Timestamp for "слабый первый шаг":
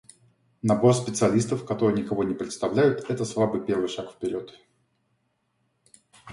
3.23-4.09